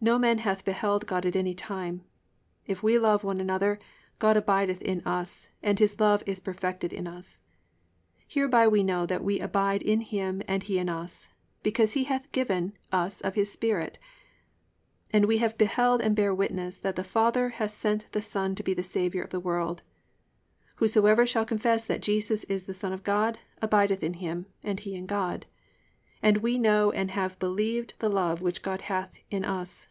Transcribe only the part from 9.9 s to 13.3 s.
him and he in us, because he hath given us